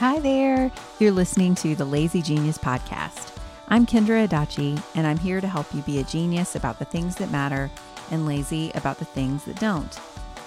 [0.00, 0.72] Hi there.
[0.98, 3.36] You're listening to the Lazy Genius Podcast.
[3.68, 7.16] I'm Kendra Adachi, and I'm here to help you be a genius about the things
[7.16, 7.70] that matter
[8.10, 10.00] and lazy about the things that don't.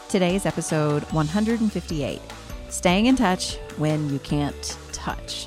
[0.09, 2.19] Today is episode 158
[2.69, 5.45] Staying in Touch When You Can't Touch.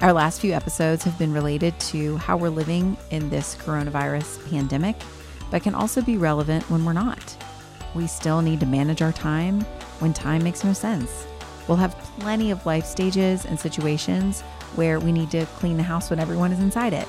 [0.00, 4.96] Our last few episodes have been related to how we're living in this coronavirus pandemic,
[5.50, 7.36] but can also be relevant when we're not.
[7.94, 9.60] We still need to manage our time
[9.98, 11.26] when time makes no sense.
[11.66, 14.42] We'll have plenty of life stages and situations
[14.76, 17.08] where we need to clean the house when everyone is inside it.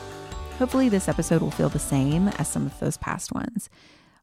[0.57, 3.69] Hopefully, this episode will feel the same as some of those past ones.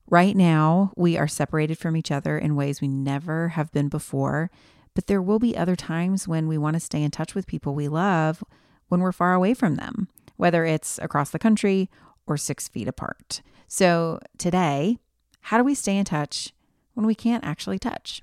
[0.08, 4.50] Right now, we are separated from each other in ways we never have been before,
[4.94, 7.74] but there will be other times when we want to stay in touch with people
[7.74, 8.42] we love
[8.88, 11.90] when we're far away from them, whether it's across the country
[12.26, 13.42] or six feet apart.
[13.68, 14.98] So, today,
[15.40, 16.52] how do we stay in touch
[16.94, 18.22] when we can't actually touch?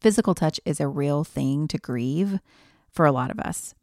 [0.00, 2.40] Physical touch is a real thing to grieve
[2.90, 3.74] for a lot of us.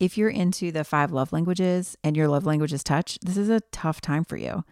[0.00, 3.48] If you're into the five love languages and your love language is touch, this is
[3.48, 4.64] a tough time for you.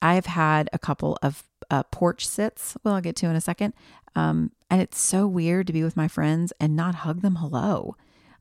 [0.00, 3.74] I've had a couple of uh, porch sits, well, I'll get to in a second.
[4.16, 7.96] Um, and it's so weird to be with my friends and not hug them hello,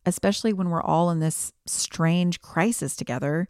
[0.05, 3.49] especially when we're all in this strange crisis together.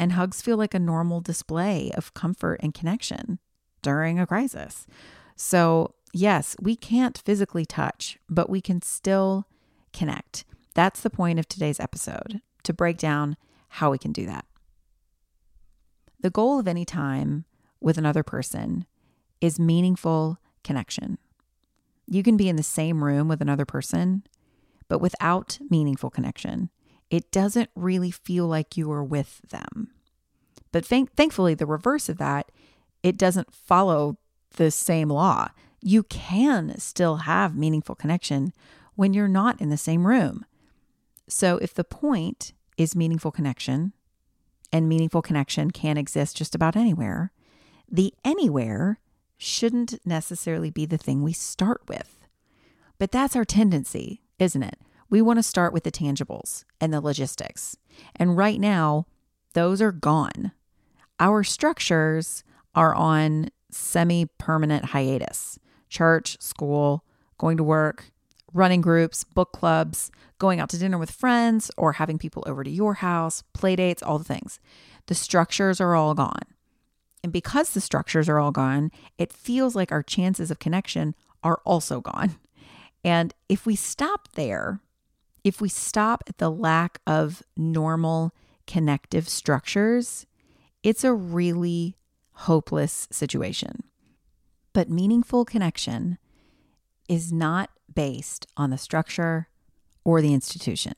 [0.00, 3.38] And hugs feel like a normal display of comfort and connection
[3.82, 4.86] during a crisis.
[5.36, 9.46] So yes, we can't physically touch, but we can still
[9.92, 10.44] connect.
[10.74, 13.36] That's the point of today's episode to break down
[13.68, 14.44] how we can do that.
[16.20, 17.44] The goal of any time
[17.80, 18.86] with another person
[19.40, 21.18] is meaningful connection.
[22.06, 24.24] You can be in the same room with another person,
[24.88, 26.70] but without meaningful connection,
[27.10, 29.90] it doesn't really feel like you are with them.
[30.72, 32.50] But thank- thankfully, the reverse of that,
[33.02, 34.18] it doesn't follow
[34.56, 35.48] the same law
[35.80, 38.52] you can still have meaningful connection
[38.94, 40.44] when you're not in the same room.
[41.28, 43.92] So, if the point is meaningful connection,
[44.72, 47.32] and meaningful connection can exist just about anywhere,
[47.90, 49.00] the anywhere
[49.36, 52.26] shouldn't necessarily be the thing we start with.
[52.98, 54.78] But that's our tendency, isn't it?
[55.08, 57.76] We want to start with the tangibles and the logistics.
[58.16, 59.06] And right now,
[59.54, 60.52] those are gone.
[61.18, 67.04] Our structures are on semi permanent hiatus church, school,
[67.38, 68.12] going to work,
[68.52, 72.70] running groups, book clubs, going out to dinner with friends, or having people over to
[72.70, 74.60] your house, play dates, all the things.
[75.06, 76.42] The structures are all gone.
[77.22, 81.60] And because the structures are all gone, it feels like our chances of connection are
[81.64, 82.36] also gone.
[83.04, 84.80] And if we stop there,
[85.44, 88.34] if we stop at the lack of normal
[88.66, 90.26] connective structures,
[90.82, 91.96] it's a really
[92.32, 93.84] hopeless situation.
[94.78, 96.18] But meaningful connection
[97.08, 99.48] is not based on the structure
[100.04, 100.94] or the institution.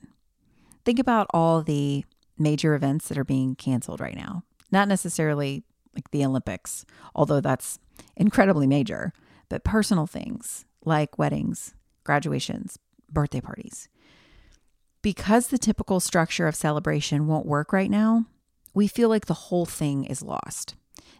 [0.84, 2.04] Think about all the
[2.36, 4.44] major events that are being canceled right now.
[4.70, 5.64] Not necessarily
[5.94, 7.78] like the Olympics, although that's
[8.16, 9.14] incredibly major,
[9.48, 11.72] but personal things like weddings,
[12.04, 12.78] graduations,
[13.10, 13.88] birthday parties.
[15.00, 18.26] Because the typical structure of celebration won't work right now,
[18.74, 20.74] we feel like the whole thing is lost.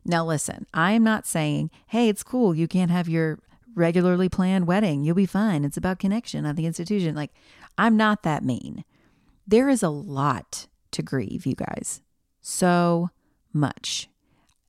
[0.05, 2.55] Now, listen, I am not saying, hey, it's cool.
[2.55, 3.39] You can't have your
[3.75, 5.05] regularly planned wedding.
[5.05, 5.65] You'll be fine.
[5.65, 7.15] It's about connection of the institution.
[7.15, 7.33] Like,
[7.79, 8.85] I'm not that mean.
[9.47, 12.03] There is a lot to grieve, you guys.
[12.41, 13.11] So
[13.53, 14.09] much.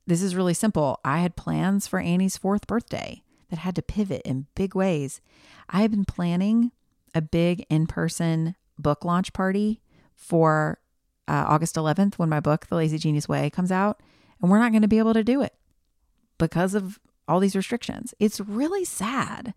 [0.06, 1.00] This is really simple.
[1.04, 5.20] I had plans for Annie's fourth birthday that had to pivot in big ways.
[5.68, 6.72] I have been planning
[7.14, 9.80] a big in person book launch party
[10.14, 10.78] for
[11.28, 14.00] uh, August 11th when my book, The Lazy Genius Way, comes out
[14.42, 15.54] and we're not going to be able to do it
[16.36, 16.98] because of
[17.28, 18.12] all these restrictions.
[18.18, 19.54] It's really sad.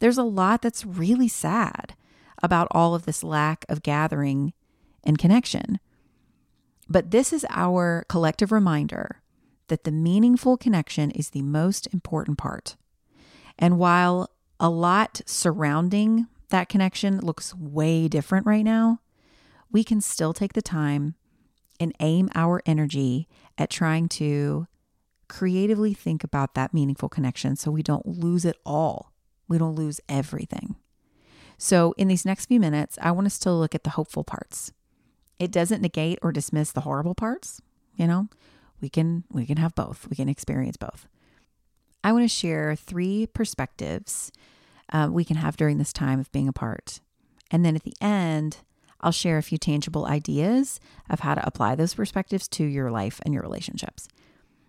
[0.00, 1.94] There's a lot that's really sad
[2.42, 4.52] about all of this lack of gathering
[5.04, 5.78] and connection.
[6.88, 9.22] But this is our collective reminder
[9.68, 12.76] that the meaningful connection is the most important part.
[13.58, 19.00] And while a lot surrounding that connection looks way different right now,
[19.70, 21.14] we can still take the time
[21.78, 24.66] and aim our energy at trying to
[25.28, 29.12] creatively think about that meaningful connection so we don't lose it all.
[29.48, 30.76] We don't lose everything.
[31.58, 34.72] So, in these next few minutes, I want us to look at the hopeful parts.
[35.38, 37.60] It doesn't negate or dismiss the horrible parts,
[37.96, 38.28] you know?
[38.80, 40.06] We can we can have both.
[40.08, 41.08] We can experience both.
[42.04, 44.30] I want to share three perspectives
[44.92, 47.00] uh, we can have during this time of being apart.
[47.50, 48.58] And then at the end,
[49.00, 53.20] I'll share a few tangible ideas of how to apply those perspectives to your life
[53.24, 54.08] and your relationships.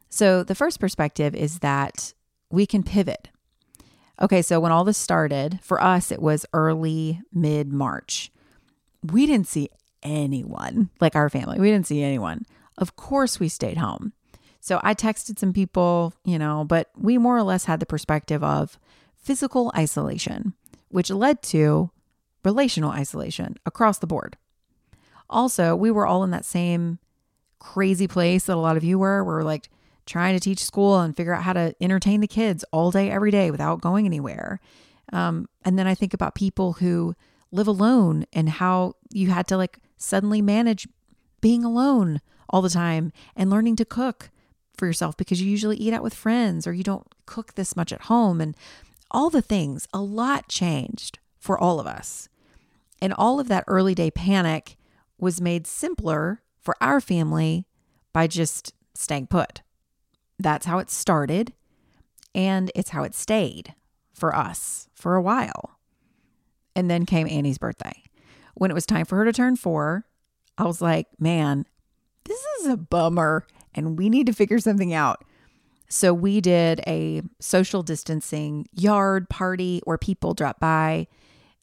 [0.10, 2.14] So, the first perspective is that
[2.52, 3.30] we can pivot.
[4.22, 8.31] Okay, so when all this started, for us, it was early mid March.
[9.04, 9.70] We didn't see
[10.04, 12.46] anyone, like our family, we didn't see anyone.
[12.78, 14.14] Of course, we stayed home.
[14.62, 18.44] So I texted some people, you know, but we more or less had the perspective
[18.44, 18.78] of
[19.16, 20.54] physical isolation,
[20.90, 21.92] which led to
[22.44, 24.38] relational isolation across the board.
[25.30, 27.00] Also, we were all in that same
[27.59, 29.24] crazy place that a lot of you were.
[29.24, 29.69] We're like,
[30.09, 33.30] trying to teach school and figure out how to entertain the kids all day, every
[33.30, 34.59] day without going anywhere.
[35.13, 37.15] Um, and then I think about people who
[37.51, 40.88] live alone and how you had to like suddenly manage
[41.41, 44.31] being alone all the time and learning to cook
[44.75, 47.94] for yourself because you usually eat out with friends or you don't cook this much
[47.94, 48.57] at home and
[49.12, 49.88] all the things.
[49.94, 52.30] A lot changed for all of us.
[53.01, 54.77] And all of that early day panic
[55.18, 57.65] was made simpler for our family
[58.13, 59.62] by just staying put.
[60.38, 61.53] That's how it started.
[62.36, 63.74] And it's how it stayed
[64.13, 65.80] for us for a while.
[66.75, 68.03] And then came Annie's birthday.
[68.53, 70.06] When it was time for her to turn four,
[70.57, 71.65] I was like, man,
[72.25, 75.24] this is a bummer and we need to figure something out.
[75.88, 81.07] So we did a social distancing yard party where people dropped by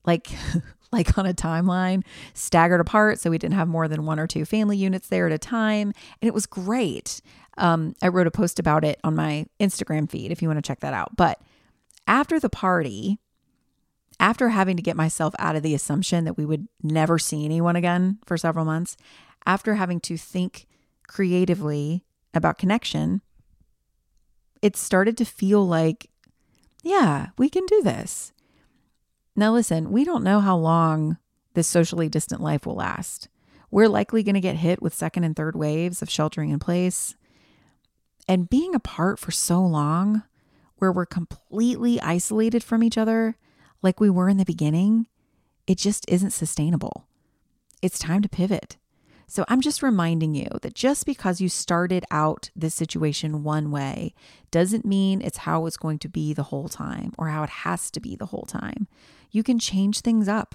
[0.06, 0.28] like
[0.92, 2.04] like on a timeline,
[2.34, 5.32] staggered apart so we didn't have more than one or two family units there at
[5.32, 7.20] a time, and it was great.
[7.58, 10.66] Um, I wrote a post about it on my Instagram feed if you want to
[10.66, 11.16] check that out.
[11.16, 11.40] But
[12.06, 13.18] after the party,
[14.20, 17.76] after having to get myself out of the assumption that we would never see anyone
[17.76, 18.96] again for several months,
[19.44, 20.66] after having to think
[21.06, 22.04] creatively
[22.34, 23.22] about connection,
[24.62, 26.10] it started to feel like,
[26.82, 28.32] yeah, we can do this.
[29.36, 31.18] Now, listen, we don't know how long
[31.52, 33.28] this socially distant life will last.
[33.70, 37.14] We're likely going to get hit with second and third waves of sheltering in place.
[38.26, 40.22] And being apart for so long,
[40.76, 43.36] where we're completely isolated from each other,
[43.82, 45.06] like we were in the beginning,
[45.66, 47.06] it just isn't sustainable.
[47.82, 48.76] It's time to pivot.
[49.26, 54.14] So I'm just reminding you that just because you started out this situation one way
[54.50, 57.90] doesn't mean it's how it's going to be the whole time or how it has
[57.92, 58.86] to be the whole time.
[59.32, 60.54] You can change things up.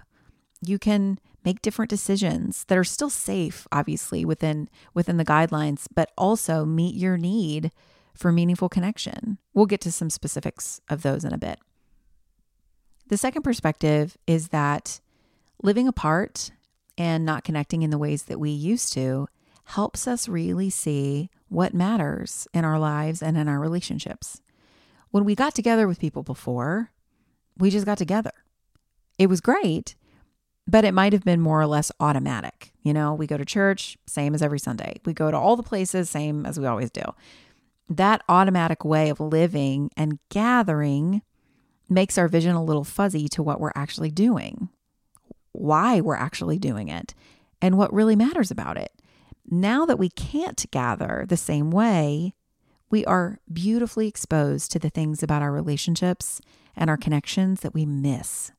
[0.65, 6.11] You can make different decisions that are still safe obviously within within the guidelines but
[6.15, 7.71] also meet your need
[8.13, 9.37] for meaningful connection.
[9.53, 11.59] We'll get to some specifics of those in a bit.
[13.07, 15.01] The second perspective is that
[15.61, 16.51] living apart
[17.01, 19.27] and not connecting in the ways that we used to
[19.63, 24.39] helps us really see what matters in our lives and in our relationships.
[25.09, 26.91] When we got together with people before,
[27.57, 28.31] we just got together.
[29.17, 29.95] It was great,
[30.67, 32.71] but it might have been more or less automatic.
[32.83, 35.01] You know, we go to church, same as every Sunday.
[35.03, 37.01] We go to all the places, same as we always do.
[37.89, 41.23] That automatic way of living and gathering
[41.89, 44.69] makes our vision a little fuzzy to what we're actually doing,
[45.51, 47.13] why we're actually doing it,
[47.61, 48.91] and what really matters about it.
[49.49, 52.33] Now that we can't gather the same way,
[52.89, 56.41] we are beautifully exposed to the things about our relationships
[56.75, 58.51] and our connections that we miss.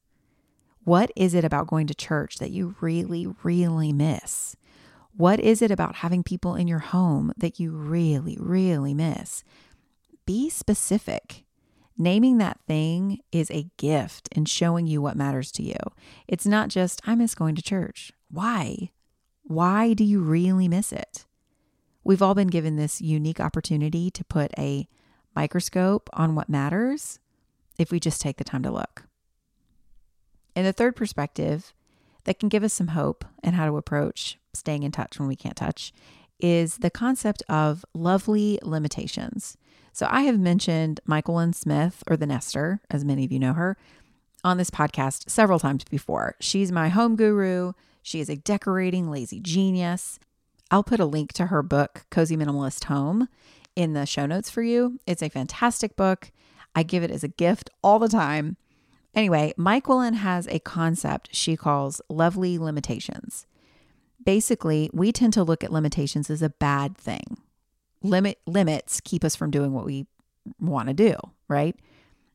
[0.85, 4.57] What is it about going to church that you really, really miss?
[5.15, 9.45] What is it about having people in your home that you really, really miss?
[10.27, 11.45] Be specific.
[12.02, 15.76] Naming that thing is a gift in showing you what matters to you.
[16.26, 18.12] It's not just, I miss going to church.
[18.28, 18.90] Why?
[19.44, 21.26] Why do you really miss it?
[22.02, 24.88] We've all been given this unique opportunity to put a
[25.37, 27.21] microscope on what matters
[27.78, 29.04] if we just take the time to look.
[30.56, 31.73] And the third perspective
[32.25, 35.37] that can give us some hope and how to approach staying in touch when we
[35.37, 35.92] can't touch
[36.43, 39.57] is the concept of lovely limitations.
[39.93, 43.77] So I have mentioned Myquillyn Smith or the Nester, as many of you know her,
[44.45, 46.35] on this podcast several times before.
[46.41, 47.73] She's my home guru.
[48.03, 50.19] She is a decorating lazy genius.
[50.71, 53.29] I'll put a link to her book, Cozy Minimalist Home,
[53.77, 54.99] in the show notes for you.
[55.07, 56.33] It's a fantastic book.
[56.75, 58.57] I give it as a gift all the time.
[59.15, 63.47] Anyway, Myquillyn has a concept she calls lovely limitations.
[64.23, 67.38] Basically, we tend to look at limitations as a bad thing.
[68.02, 70.07] Limit limits keep us from doing what we
[70.61, 71.14] want to do,
[71.49, 71.76] right?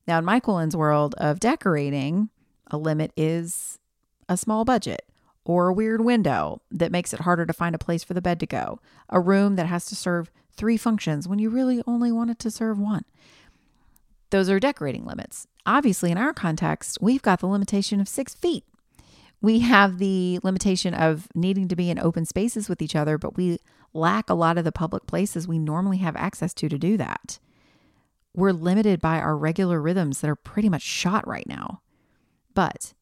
[0.08, 2.30] Now, in Willen's world of decorating,
[2.72, 3.80] a limit is
[4.30, 5.04] a small budget
[5.46, 8.40] or a weird window that makes it harder to find a place for the bed
[8.40, 8.80] to go,
[9.10, 12.52] a room that has to serve three functions when you really only want it to
[12.52, 13.06] serve one.
[14.30, 15.48] Those are decorating limits.
[15.66, 18.66] Obviously, in our context, we've got the limitation of six feet.
[19.42, 23.38] We have the limitation of needing to be in open spaces with each other, but
[23.38, 23.60] we
[23.94, 27.40] lack a lot of the public places we normally have access to to do that.
[28.34, 31.82] We're limited by our regular rhythms that are pretty much shot right now.
[32.54, 32.94] But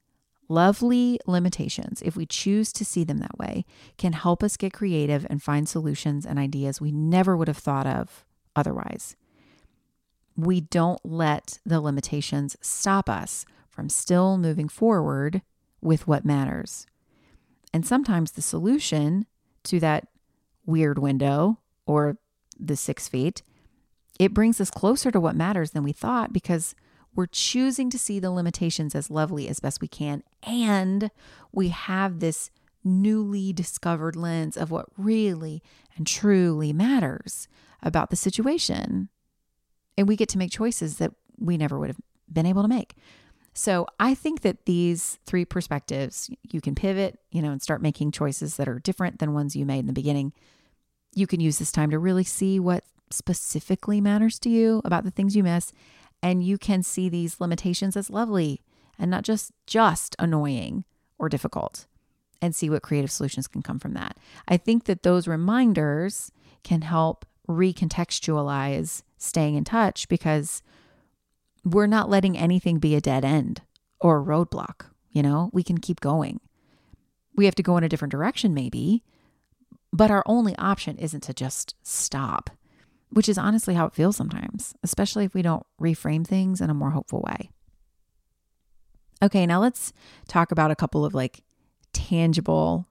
[0.47, 3.65] lovely limitations, if we choose to see them that way,
[3.97, 7.87] can help us get creative and find solutions and ideas we never would have thought
[7.87, 8.25] of
[8.55, 9.15] otherwise
[10.35, 15.41] we don't let the limitations stop us from still moving forward
[15.85, 16.85] with what matters.
[17.73, 19.25] And sometimes the solution
[19.65, 20.07] to that
[20.65, 22.17] weird window or
[22.59, 23.43] the six feet,
[24.19, 26.75] it brings us closer to what matters than we thought because
[27.15, 30.23] we're choosing to see the limitations as lovely as best we can.
[30.43, 31.11] And
[31.51, 32.49] we have this
[32.83, 35.63] newly discovered lens of what really
[35.95, 37.47] and truly matters
[37.81, 39.09] about the situation
[39.97, 41.99] and we get to make choices that we never would have
[42.31, 42.95] been able to make.
[43.57, 48.11] So I think that these three perspectives, you can pivot, you know, and start making
[48.11, 50.33] choices that are different than ones you made in the beginning.
[51.13, 55.11] You can use this time to really see what specifically matters to you about the
[55.11, 55.71] things you miss.
[56.21, 58.61] And you can see these limitations as lovely
[58.99, 60.83] and not just just annoying
[61.17, 61.85] or difficult
[62.41, 64.17] and see what creative solutions can come from that.
[64.49, 66.29] I think that those reminders
[66.63, 70.61] can help recontextualize staying in touch because
[71.65, 73.61] we're not letting anything be a dead end
[73.99, 74.85] or a roadblock.
[75.09, 76.39] You know, we can keep going.
[77.35, 79.03] We have to go in a different direction, maybe,
[79.91, 82.49] but our only option isn't to just stop,
[83.09, 86.73] which is honestly how it feels sometimes, especially if we don't reframe things in a
[86.73, 87.49] more hopeful way.
[89.23, 89.91] Okay, now let's
[90.27, 91.41] talk about a couple of like
[91.93, 92.87] tangible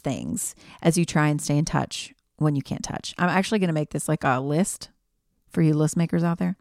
[0.00, 3.14] things as you try and stay in touch when you can't touch.
[3.18, 4.90] I'm actually going to make this like a list
[5.48, 6.56] for you list makers out there.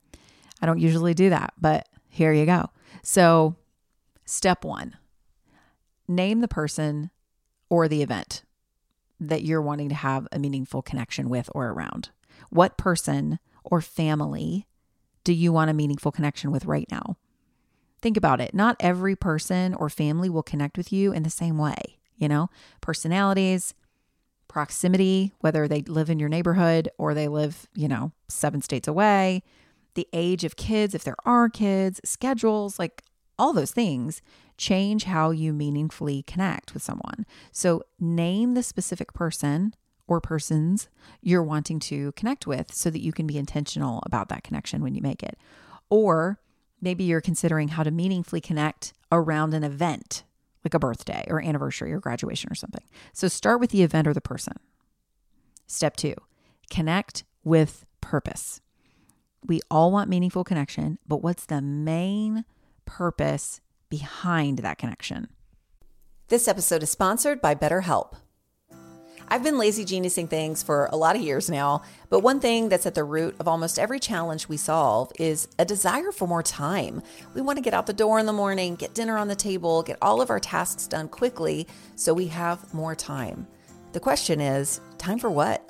[0.62, 2.70] I don't usually do that, but here you go.
[3.04, 3.56] So,
[4.26, 4.96] step one
[6.08, 7.10] name the person
[7.70, 8.44] or the event
[9.20, 12.10] that you're wanting to have a meaningful connection with or around.
[12.50, 14.68] What person or family
[15.24, 17.18] do you want a meaningful connection with right now?
[18.02, 18.54] Think about it.
[18.54, 22.00] Not every person or family will connect with you in the same way.
[22.18, 22.50] You know,
[22.82, 23.74] personalities,
[24.48, 29.44] proximity, whether they live in your neighborhood or they live, you know, seven states away,
[29.94, 33.04] the age of kids, if there are kids, schedules, like
[33.38, 34.22] all those things
[34.58, 37.26] change how you meaningfully connect with someone.
[37.52, 39.74] So name the specific person
[40.08, 40.90] or persons
[41.22, 44.94] you're wanting to connect with so that you can be intentional about that connection when
[44.94, 45.38] you make it.
[45.90, 46.40] Or
[46.82, 50.24] maybe you're considering how to meaningfully connect around an event
[50.64, 52.84] like a birthday or anniversary or graduation or something.
[53.14, 54.54] So start with the event or the person.
[55.66, 56.16] Step two,
[56.70, 58.62] connect with purpose.
[59.46, 62.46] We all want meaningful connection, but what's the main
[62.86, 65.28] purpose behind that connection?
[66.28, 68.14] This episode is sponsored by BetterHelp.
[69.28, 72.86] I've been lazy geniusing things for a lot of years now, but one thing that's
[72.86, 77.02] at the root of almost every challenge we solve is a desire for more time.
[77.34, 79.84] We want to get out the door in the morning, get dinner on the table,
[79.84, 83.48] get all of our tasks done quickly so we have more time.
[83.94, 85.66] The question is time for what?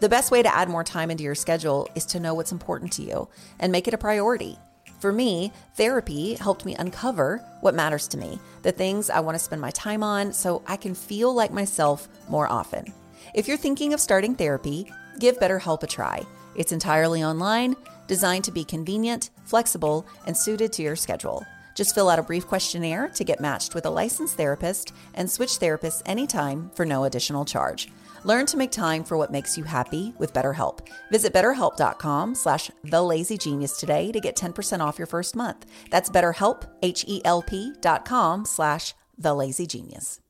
[0.00, 2.90] The best way to add more time into your schedule is to know what's important
[2.92, 3.28] to you
[3.58, 4.58] and make it a priority.
[4.98, 9.44] For me, therapy helped me uncover what matters to me, the things I want to
[9.44, 12.94] spend my time on so I can feel like myself more often.
[13.34, 16.24] If you're thinking of starting therapy, give BetterHelp a try.
[16.54, 17.76] It's entirely online,
[18.06, 21.44] designed to be convenient, flexible, and suited to your schedule.
[21.80, 25.58] Just fill out a brief questionnaire to get matched with a licensed therapist and switch
[25.58, 27.88] therapists anytime for no additional charge.
[28.24, 30.80] Learn to make time for what makes you happy with BetterHelp.
[31.10, 35.64] Visit betterhelp.com slash thelazygenius today to get 10% off your first month.
[35.88, 40.20] That's betterhelp, H-E-L-P dot com slash thelazygenius.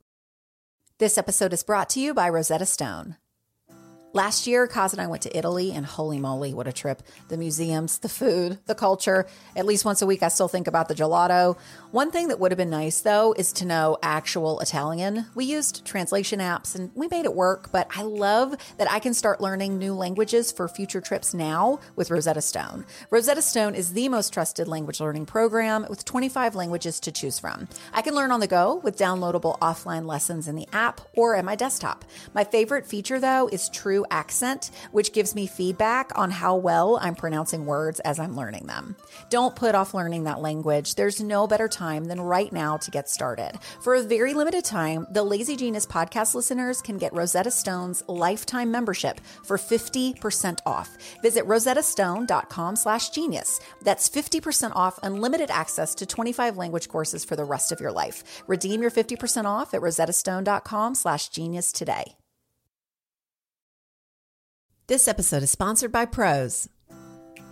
[0.98, 3.16] This episode is brought to you by Rosetta Stone.
[4.12, 7.00] Last year, Kaz and I went to Italy, and holy moly, what a trip.
[7.28, 9.28] The museums, the food, the culture.
[9.54, 11.56] At least once a week, I still think about the gelato.
[11.92, 15.26] One thing that would have been nice, though, is to know actual Italian.
[15.34, 19.12] We used translation apps and we made it work, but I love that I can
[19.12, 22.86] start learning new languages for future trips now with Rosetta Stone.
[23.10, 27.66] Rosetta Stone is the most trusted language learning program with 25 languages to choose from.
[27.92, 31.44] I can learn on the go with downloadable offline lessons in the app or at
[31.44, 32.04] my desktop.
[32.34, 37.16] My favorite feature, though, is True Accent, which gives me feedback on how well I'm
[37.16, 38.94] pronouncing words as I'm learning them.
[39.28, 40.94] Don't put off learning that language.
[40.94, 43.52] There's no better time time than right now to get started.
[43.84, 48.70] For a very limited time, the Lazy Genius podcast listeners can get Rosetta Stone's lifetime
[48.70, 50.88] membership for 50% off.
[51.22, 53.60] Visit rosettastone.com slash genius.
[53.82, 58.42] That's 50% off unlimited access to 25 language courses for the rest of your life.
[58.46, 62.16] Redeem your 50% off at rosettastone.com slash genius today.
[64.90, 66.68] This episode is sponsored by Prose.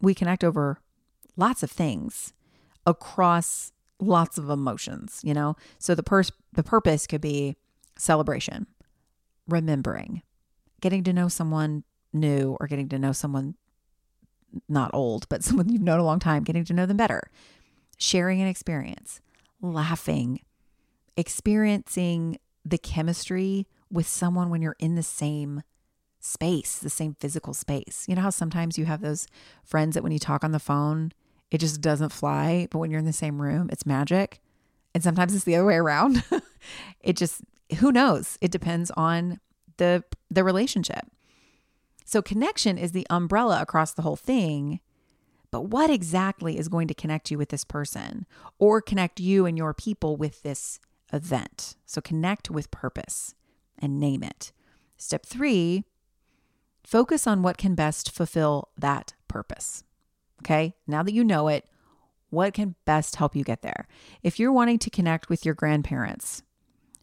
[0.00, 0.80] we connect over
[1.36, 2.32] lots of things
[2.86, 5.56] across lots of emotions, you know?
[5.78, 7.56] So the pers- the purpose could be
[7.96, 8.66] celebration,
[9.46, 10.22] remembering,
[10.80, 13.54] getting to know someone new or getting to know someone
[14.68, 17.30] not old, but someone you've known a long time, getting to know them better,
[17.96, 19.20] sharing an experience,
[19.60, 20.40] laughing,
[21.16, 25.62] experiencing the chemistry with someone when you're in the same
[26.28, 28.04] space, the same physical space.
[28.08, 29.26] You know how sometimes you have those
[29.64, 31.12] friends that when you talk on the phone,
[31.50, 34.40] it just doesn't fly, but when you're in the same room, it's magic.
[34.94, 36.22] And sometimes it's the other way around.
[37.00, 37.42] it just
[37.78, 38.38] who knows?
[38.40, 39.40] It depends on
[39.76, 41.06] the the relationship.
[42.04, 44.80] So connection is the umbrella across the whole thing.
[45.50, 48.26] But what exactly is going to connect you with this person
[48.58, 50.78] or connect you and your people with this
[51.12, 51.76] event?
[51.86, 53.34] So connect with purpose
[53.78, 54.52] and name it.
[54.98, 55.84] Step three
[56.88, 59.84] Focus on what can best fulfill that purpose.
[60.40, 61.66] Okay, now that you know it,
[62.30, 63.86] what can best help you get there?
[64.22, 66.42] If you're wanting to connect with your grandparents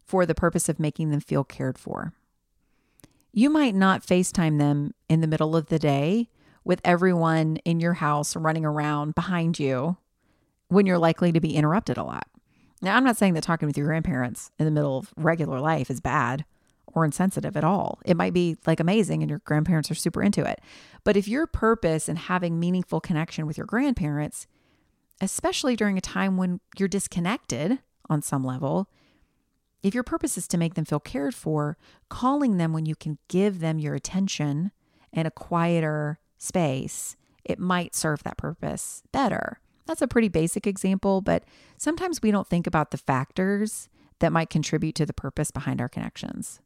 [0.04, 2.12] for the purpose of making them feel cared for,
[3.32, 6.30] you might not FaceTime them in the middle of the day
[6.64, 9.98] with everyone in your house running around behind you
[10.66, 12.26] when you're likely to be interrupted a lot.
[12.82, 15.90] Now, I'm not saying that talking with your grandparents in the middle of regular life
[15.92, 16.44] is bad
[16.96, 18.00] or insensitive at all.
[18.06, 20.62] It might be like amazing and your grandparents are super into it.
[21.04, 24.46] But if your purpose in having meaningful connection with your grandparents,
[25.20, 28.88] especially during a time when you're disconnected on some level,
[29.82, 31.76] if your purpose is to make them feel cared for,
[32.08, 34.72] calling them when you can give them your attention
[35.12, 39.60] in a quieter space, it might serve that purpose better.
[39.84, 41.44] That's a pretty basic example, but
[41.76, 45.90] sometimes we don't think about the factors that might contribute to the purpose behind our
[45.90, 46.60] connections.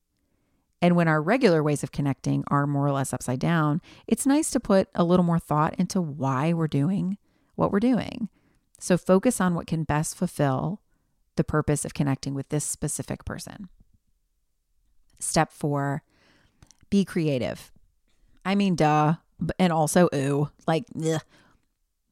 [0.82, 4.50] And when our regular ways of connecting are more or less upside down, it's nice
[4.50, 7.18] to put a little more thought into why we're doing
[7.54, 8.28] what we're doing.
[8.78, 10.80] So focus on what can best fulfill
[11.36, 13.68] the purpose of connecting with this specific person.
[15.18, 16.02] Step four,
[16.88, 17.70] be creative.
[18.44, 19.16] I mean, duh,
[19.58, 21.20] and also, ooh, like, ugh,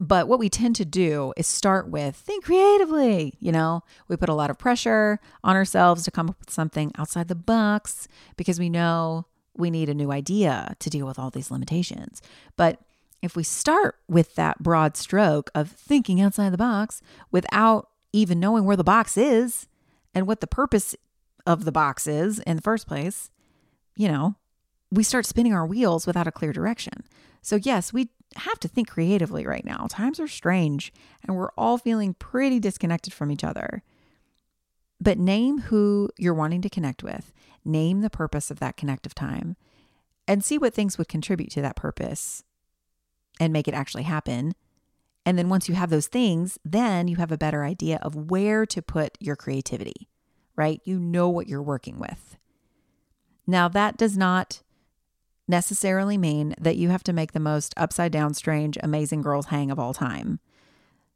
[0.00, 3.34] but what we tend to do is start with think creatively.
[3.40, 6.92] You know, we put a lot of pressure on ourselves to come up with something
[6.96, 8.06] outside the box
[8.36, 12.22] because we know we need a new idea to deal with all these limitations.
[12.56, 12.80] But
[13.22, 18.64] if we start with that broad stroke of thinking outside the box without even knowing
[18.64, 19.66] where the box is
[20.14, 20.94] and what the purpose
[21.44, 23.30] of the box is in the first place,
[23.96, 24.36] you know,
[24.92, 27.02] we start spinning our wheels without a clear direction.
[27.42, 29.86] So, yes, we have to think creatively right now.
[29.88, 33.82] Times are strange and we're all feeling pretty disconnected from each other.
[35.00, 37.32] But name who you're wanting to connect with,
[37.64, 39.56] name the purpose of that connective time,
[40.26, 42.42] and see what things would contribute to that purpose
[43.40, 44.54] and make it actually happen.
[45.24, 48.66] And then once you have those things, then you have a better idea of where
[48.66, 50.08] to put your creativity,
[50.56, 50.80] right?
[50.84, 52.36] You know what you're working with.
[53.46, 54.62] Now, that does not
[55.48, 59.70] necessarily mean that you have to make the most upside down, strange, amazing girls hang
[59.70, 60.40] of all time.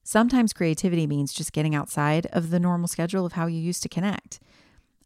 [0.03, 3.89] Sometimes creativity means just getting outside of the normal schedule of how you used to
[3.89, 4.41] connect.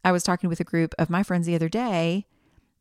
[0.05, 2.27] I was talking with a group of my friends the other day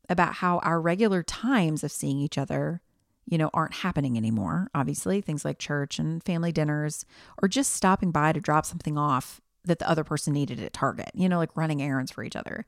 [0.08, 2.80] about how our regular times of seeing each other
[3.26, 4.70] you know, aren't happening anymore.
[4.74, 7.04] Obviously, things like church and family dinners
[7.42, 11.10] or just stopping by to drop something off that the other person needed at Target,
[11.12, 12.64] you know, like running errands for each other.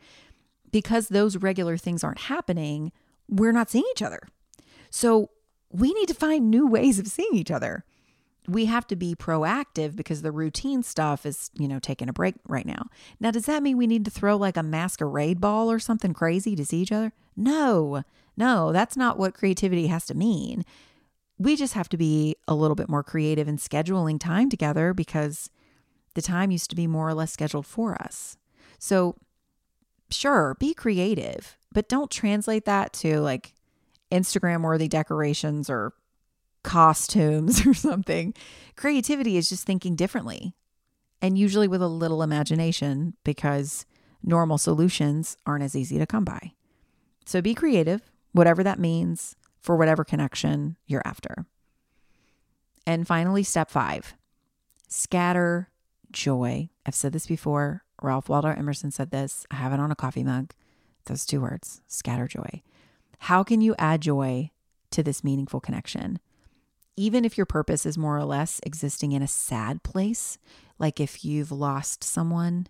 [0.70, 2.92] Because those regular things aren't happening,
[3.28, 4.20] we're not seeing each other.
[4.90, 5.30] So
[5.70, 7.84] we need to find new ways of seeing each other.
[8.46, 12.36] We have to be proactive because the routine stuff is, you know, taking a break
[12.48, 12.86] right now.
[13.20, 16.56] Now, does that mean we need to throw like a masquerade ball or something crazy
[16.56, 17.12] to see each other?
[17.36, 18.02] No,
[18.38, 20.64] no, that's not what creativity has to mean.
[21.38, 25.50] We just have to be a little bit more creative in scheduling time together because
[26.14, 28.38] the time used to be more or less scheduled for us.
[28.78, 29.16] So,
[30.10, 33.54] sure, be creative, but don't translate that to like
[34.10, 35.92] Instagram worthy decorations or
[36.62, 38.34] costumes or something.
[38.76, 40.54] Creativity is just thinking differently
[41.20, 43.86] and usually with a little imagination because
[44.22, 46.52] normal solutions aren't as easy to come by.
[47.24, 51.46] So be creative, whatever that means for whatever connection you're after.
[52.86, 54.14] And finally, step five
[54.88, 55.68] scatter
[56.10, 56.70] joy.
[56.86, 57.84] I've said this before.
[58.00, 59.44] Ralph Waldo Emerson said this.
[59.50, 60.54] I have it on a coffee mug.
[61.06, 62.62] Those two words scatter joy.
[63.18, 64.50] How can you add joy
[64.90, 66.18] to this meaningful connection?
[66.96, 70.38] Even if your purpose is more or less existing in a sad place,
[70.78, 72.66] like if you've lost someone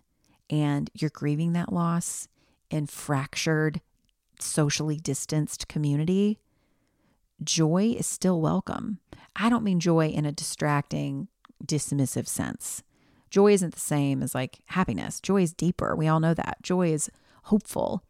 [0.49, 2.27] and you're grieving that loss
[2.69, 3.81] in fractured
[4.39, 6.39] socially distanced community,
[7.43, 8.99] joy is still welcome.
[9.35, 11.27] I don't mean joy in a distracting,
[11.65, 12.83] dismissive sense.
[13.29, 15.19] Joy isn't the same as like happiness.
[15.19, 15.95] Joy is deeper.
[15.95, 16.57] We all know that.
[16.61, 17.11] Joy is
[17.43, 18.03] hopeful,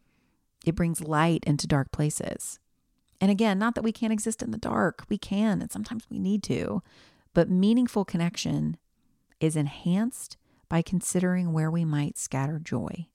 [0.66, 2.60] it brings light into dark places.
[3.22, 6.20] And again, not that we can't exist in the dark, we can, and sometimes we
[6.20, 6.82] need to,
[7.34, 8.78] but meaningful connection
[9.40, 10.38] is enhanced
[10.70, 13.08] by considering where we might scatter joy.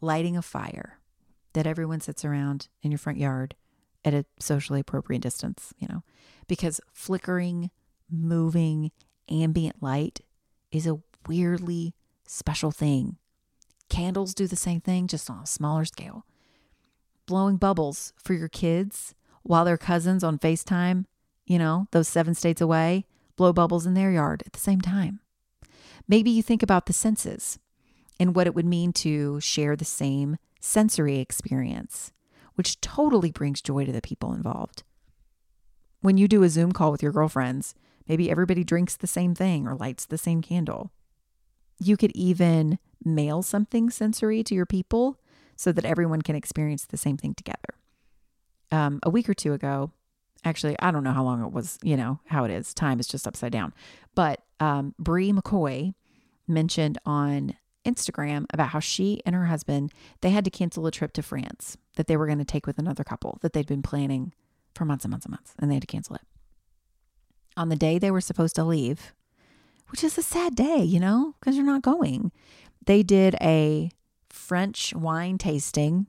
[0.00, 1.00] Lighting a fire,
[1.52, 3.56] that everyone sits around in your front yard
[4.04, 6.02] at a socially appropriate distance, you know,
[6.46, 7.70] because flickering,
[8.10, 8.92] moving,
[9.28, 10.20] ambient light
[10.70, 11.94] is a weirdly
[12.26, 13.16] special thing.
[13.88, 16.26] Candles do the same thing, just on a smaller scale.
[17.26, 21.04] Blowing bubbles for your kids while their cousins on FaceTime,
[21.46, 25.20] you know, those seven states away, blow bubbles in their yard at the same time.
[26.06, 27.58] Maybe you think about the senses
[28.20, 32.12] and what it would mean to share the same sensory experience,
[32.54, 34.82] which totally brings joy to the people involved.
[36.00, 37.74] When you do a Zoom call with your girlfriends,
[38.06, 40.92] maybe everybody drinks the same thing or lights the same candle.
[41.80, 45.18] You could even mail something sensory to your people
[45.56, 47.74] so that everyone can experience the same thing together.
[48.70, 49.90] Um, a week or two ago,
[50.44, 52.74] actually, I don't know how long it was, you know, how it is.
[52.74, 53.72] Time is just upside down.
[54.14, 55.94] But um, Bri McKoy
[56.46, 61.12] mentioned on Instagram about how she and her husband they had to cancel a trip
[61.14, 64.32] to France that they were going to take with another couple that they'd been planning
[64.74, 66.22] for months and months and months and they had to cancel it.
[67.56, 69.14] On the day they were supposed to leave,
[69.88, 72.32] which is a sad day, you know, because you're not going.
[72.84, 73.90] They did a
[74.28, 76.06] French wine tasting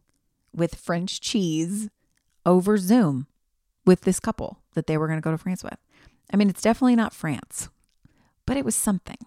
[0.53, 1.89] with French cheese
[2.45, 3.27] over Zoom
[3.85, 5.77] with this couple that they were going to go to France with.
[6.31, 7.69] I mean, it's definitely not France,
[8.45, 9.17] but it was something.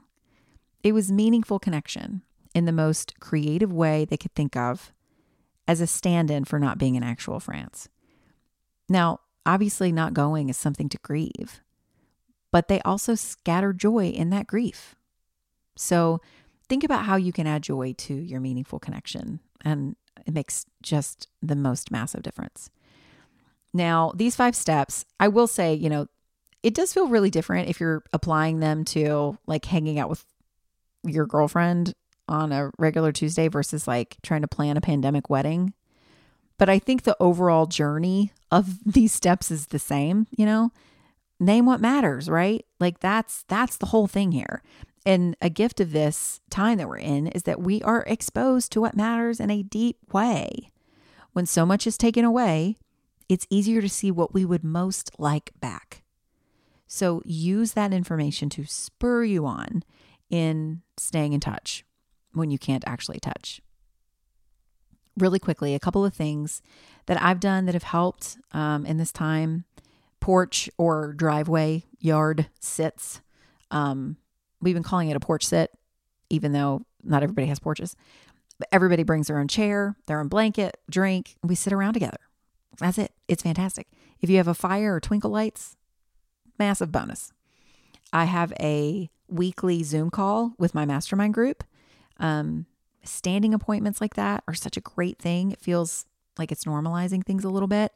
[0.83, 2.23] It was meaningful connection
[2.55, 4.93] in the most creative way they could think of
[5.67, 7.89] as a stand in for not being in actual France.
[8.89, 11.61] Now, obviously, not going is something to grieve,
[12.53, 14.95] but they also scatter joy in that grief.
[15.75, 16.21] So,
[16.69, 21.29] think about how you can add joy to your meaningful connection, and it makes just
[21.43, 22.71] the most massive difference.
[23.75, 26.07] Now, these five steps, I will say, you know,
[26.63, 30.25] it does feel really different if you're applying them to like hanging out with
[31.05, 31.95] your girlfriend
[32.29, 35.73] on a regular Tuesday versus like trying to plan a pandemic wedding.
[36.59, 40.71] But I think the overall journey of these steps is the same, you know?
[41.43, 42.65] Name what matters, right?
[42.81, 44.63] Like that's that's the whole thing here.
[45.05, 48.81] And a gift of this time that we're in is that we are exposed to
[48.81, 50.71] what matters in a deep way.
[51.33, 52.77] When so much is taken away,
[53.29, 56.03] it's easier to see what we would most like back.
[56.87, 59.83] So use that information to spur you on
[60.29, 61.85] in staying in touch
[62.33, 63.61] when you can't actually touch.
[65.17, 66.63] Really quickly, a couple of things
[67.07, 69.65] that I've done that have helped um, in this time
[70.23, 73.21] porch or driveway yard sits.
[73.73, 74.17] Um,
[74.63, 75.73] we've been calling it a porch sit,
[76.31, 77.97] even though not everybody has porches.
[78.59, 82.21] But everybody brings their own chair, their own blanket, drink, and we sit around together.
[82.79, 83.13] That's it.
[83.27, 83.89] It's fantastic.
[84.21, 85.77] If you have a fire or twinkle lights,
[86.57, 87.33] massive bonus.
[88.13, 91.65] I have a weekly Zoom call with my mastermind group.
[92.21, 92.67] Um,
[93.03, 95.51] standing appointments like that are such a great thing.
[95.51, 96.07] It feels
[96.39, 97.93] like it's normalizing things a little bit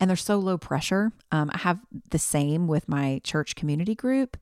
[0.00, 1.12] and they're so low pressure.
[1.32, 1.80] Um, I have
[2.10, 4.36] the same with my church community group.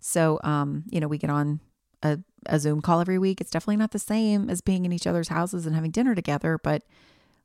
[0.00, 1.60] So, um, you know, we get on
[2.02, 3.40] a, a Zoom call every week.
[3.40, 6.58] It's definitely not the same as being in each other's houses and having dinner together,
[6.62, 6.82] but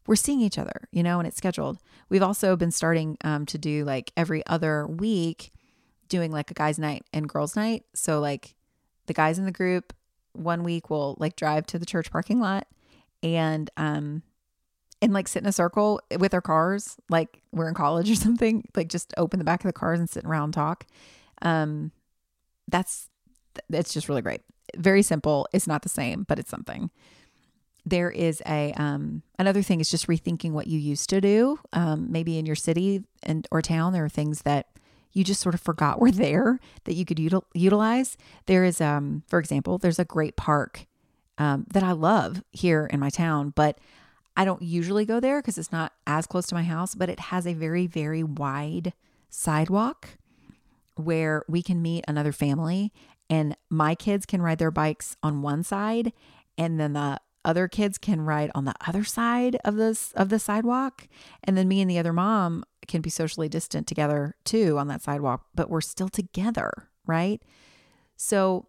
[0.06, 1.80] we're seeing each other, you know, and it's scheduled.
[2.10, 5.52] We've also been starting um, to do like every other week,
[6.10, 7.86] doing like a guys' night and girls' night.
[7.94, 8.56] So, like,
[9.06, 9.94] the guys in the group
[10.34, 12.68] one week will like drive to the church parking lot
[13.22, 14.24] and um
[15.04, 18.64] and like sit in a circle with our cars, like we're in college or something,
[18.76, 20.86] like just open the back of the cars and sit around and talk.
[21.42, 21.92] Um,
[22.70, 23.10] that's
[23.70, 24.42] it's just really great.
[24.78, 25.48] Very simple.
[25.54, 26.90] It's not the same, but it's something.
[27.86, 31.60] There is a um, another thing is just rethinking what you used to do.
[31.74, 34.68] Um, maybe in your city and or town, there are things that
[35.12, 38.18] you just sort of forgot were there that you could util- utilize.
[38.46, 40.88] There is, um, for example, there's a great park
[41.38, 43.78] um, that I love here in my town, but
[44.36, 47.20] I don't usually go there because it's not as close to my house, but it
[47.20, 48.94] has a very, very wide
[49.30, 50.18] sidewalk
[50.96, 52.92] where we can meet another family
[53.30, 56.14] and my kids can ride their bikes on one side
[56.58, 60.40] and then the other kids can ride on the other side of this of the
[60.40, 61.08] sidewalk
[61.44, 65.02] and then me and the other mom can be socially distant together too on that
[65.02, 67.42] sidewalk but we're still together right?
[68.16, 68.68] So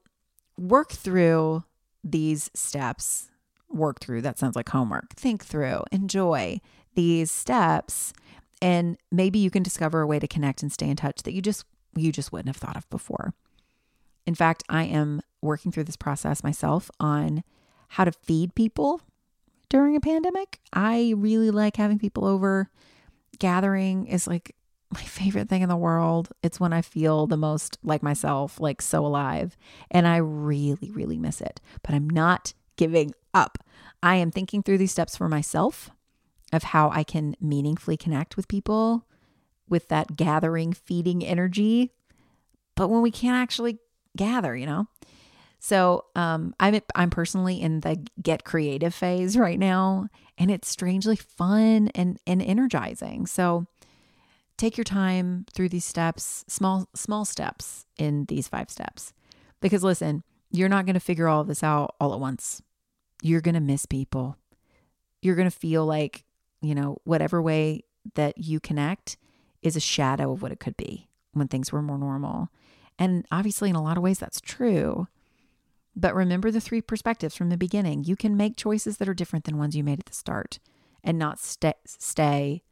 [0.57, 1.64] work through
[2.03, 3.31] these steps
[3.70, 4.22] work through.
[4.22, 5.14] That sounds like homework.
[5.14, 6.61] Think through, enjoy
[6.94, 8.12] these steps,
[8.62, 11.42] and maybe you can discover a way to connect and stay in touch that you
[11.42, 11.64] just
[11.96, 13.35] you just wouldn't have thought of before.
[14.27, 17.44] In fact, I am working through this process myself on
[17.88, 19.03] how to feed people
[19.68, 20.61] during a pandemic.
[20.72, 22.70] I really like having people over.
[23.38, 24.55] Gathering is like
[24.90, 26.31] my favorite thing in the world.
[26.42, 29.57] It's when I feel the most like myself, like so alive.
[29.90, 31.61] And I really, really miss it.
[31.83, 33.58] But I'm not giving up.
[34.02, 35.90] I am thinking through these steps for myself
[36.52, 39.06] of how I can meaningfully connect with people
[39.68, 41.92] with that gathering, feeding energy.
[42.76, 43.78] But when we can't actually
[44.16, 44.87] gather, you know?
[45.58, 51.16] So um, I'm I'm personally in the get creative phase right now, and it's strangely
[51.16, 53.26] fun and and energizing.
[53.26, 53.66] So
[54.58, 59.14] take your time through these steps, small small steps in these five steps,
[59.62, 60.22] because listen,
[60.57, 62.62] you're not going to figure all this out all at once
[63.25, 64.37] you're going to miss people.
[65.23, 66.25] You're going to feel like,
[66.61, 67.85] you know, whatever way
[68.17, 69.17] that you connect
[69.62, 72.51] is a shadow of what it could be when things were more normal.
[72.99, 75.09] And obviously, in a lot of ways, that's true.
[75.97, 78.05] But remember the three perspectives from the beginning.
[78.05, 80.59] You can make choices that are different than ones you made at the start
[81.03, 82.62] and not stay, stay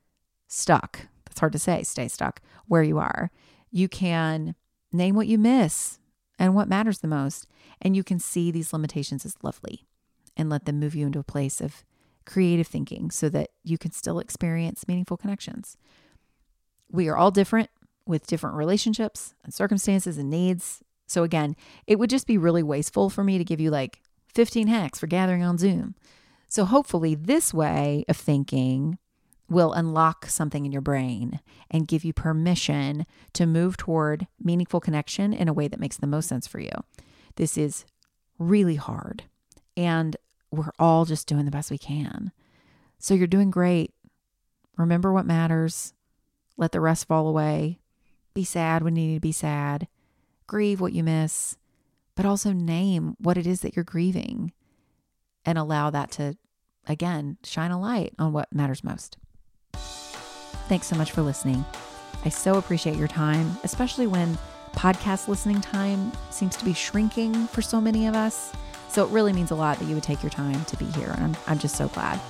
[0.47, 1.07] stuck.
[1.25, 3.31] That's hard to say, stay stuck where you are.
[3.71, 4.55] You can
[4.93, 5.99] name what you miss
[6.43, 7.47] and what matters the most.
[7.81, 9.87] And you can see these limitations as lovely
[10.37, 11.85] and let them move you into a place of
[12.27, 15.77] creative thinking so that you can still experience meaningful connections.
[16.91, 17.71] We are all different
[18.07, 20.83] with different relationships and circumstances and needs.
[21.07, 21.55] So, again,
[21.87, 24.03] it would just be really wasteful for me to give you like
[24.35, 25.95] 15 hacks for gathering on Zoom.
[26.49, 28.99] So, hopefully, this way of thinking
[29.53, 35.33] will unlock something in your brain and give you permission to move toward meaningful connection
[35.33, 36.71] in a way that makes the most sense for you.
[37.37, 37.85] This is
[38.39, 39.25] really hard.
[39.77, 40.17] And
[40.51, 42.33] we're all just doing the best we can.
[42.99, 43.93] So you're doing great.
[44.77, 45.95] Remember what matters.
[46.57, 47.79] Let the rest fall away.
[48.35, 49.89] Be sad when you need to be sad.
[50.47, 51.57] Grieve what you miss,
[52.15, 54.53] but also name what it is that you're grieving
[55.45, 56.37] and allow that to,
[56.87, 59.17] again, shine a light on what matters most.
[60.69, 61.65] Thanks so much for listening.
[62.25, 64.39] I so appreciate your time, especially when
[64.75, 68.53] podcast listening time seems to be shrinking for so many of us.
[68.89, 71.11] So it really means a lot that you would take your time to be here.
[71.17, 72.21] And I'm, I'm just so glad.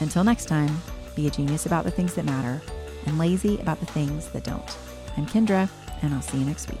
[0.00, 0.82] Until next time,
[1.14, 2.60] be a genius about the things that matter
[3.06, 4.76] and lazy about the things that don't.
[5.16, 5.70] I'm Kendra.
[6.02, 6.80] and I'll see you next week.